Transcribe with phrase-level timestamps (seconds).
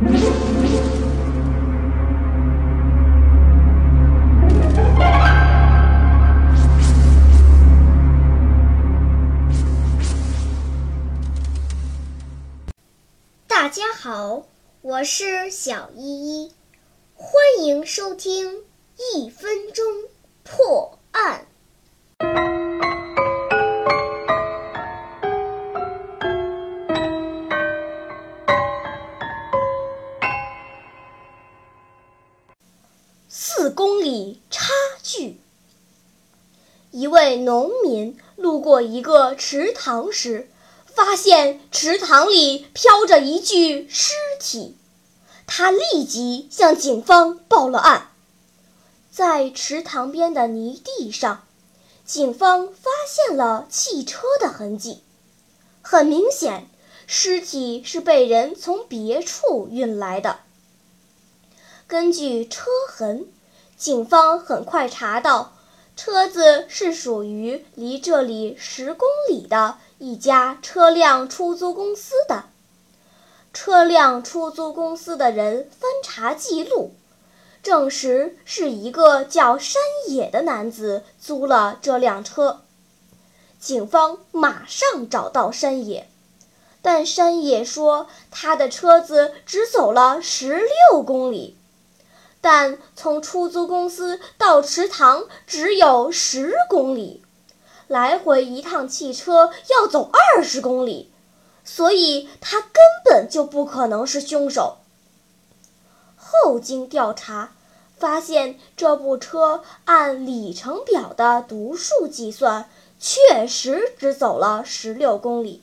[0.00, 0.08] 大
[13.68, 14.44] 家好，
[14.80, 16.52] 我是小依依，
[17.14, 18.64] 欢迎收听
[19.14, 19.84] 一分钟
[20.42, 20.79] 破。
[33.80, 35.40] 公里差距。
[36.90, 40.50] 一位农民路过一个池塘时，
[40.84, 44.76] 发现池塘里飘着一具尸体，
[45.46, 48.10] 他立即向警方报了案。
[49.10, 51.46] 在池塘边的泥地上，
[52.04, 55.02] 警方发现了汽车的痕迹，
[55.80, 56.68] 很明显，
[57.06, 60.40] 尸体是被人从别处运来的。
[61.86, 63.26] 根据车痕，
[63.80, 65.54] 警方很快查到，
[65.96, 72.44] 车子是属于离这里十公里的一家车辆出租公司的。
[73.54, 76.92] 车辆出租公司的人翻查记录，
[77.62, 82.60] 证实是一个叫山野的男子租了这辆车。
[83.58, 86.06] 警方马上找到山野，
[86.82, 90.58] 但山野说他的车子只走了十
[90.90, 91.56] 六公里。
[92.40, 97.22] 但从出租公司到池塘只有十公里，
[97.86, 101.12] 来回一趟汽车要走二十公里，
[101.64, 102.70] 所以他根
[103.04, 104.78] 本就不可能是凶手。
[106.16, 107.52] 后经调查，
[107.98, 115.62] 发现这部车按里程表的读数计算，确实只走了十六公里。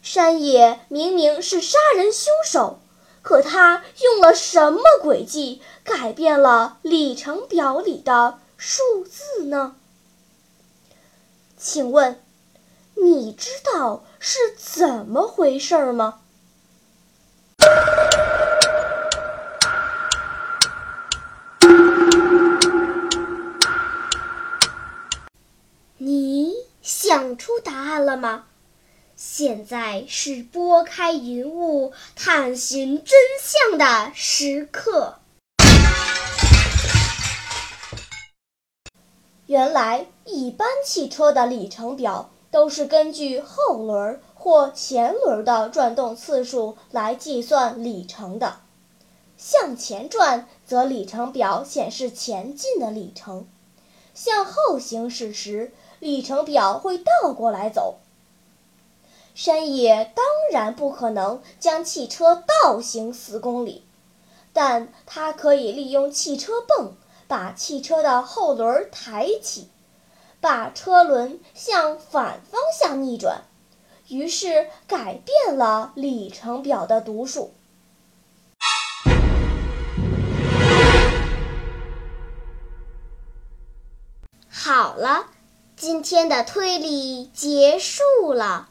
[0.00, 2.78] 山野明明是杀人凶手。
[3.26, 9.74] 可他用了什么诡计改变了里程表里的数字呢？
[11.56, 12.22] 请问，
[12.94, 16.20] 你知道是怎么回事吗？
[25.98, 28.44] 你想出答案了吗？
[29.16, 35.14] 现在是拨开云雾探寻真相的时刻。
[39.46, 48.58] 原来，一般汽车的里程表都是根据后轮或前轮的转动次数来计算里程的。
[49.38, 53.46] 向前转，则里程表显示前进的里程；
[54.12, 57.96] 向后行驶时，里程表会倒过来走。
[59.36, 63.84] 山野当然不可能将汽车倒行四公里，
[64.54, 66.94] 但他可以利用汽车泵
[67.28, 69.68] 把汽车的后轮抬起，
[70.40, 73.42] 把车轮向反方向逆转，
[74.08, 77.52] 于是改变了里程表的读数。
[84.48, 85.26] 好了，
[85.76, 88.70] 今天的推理结束了。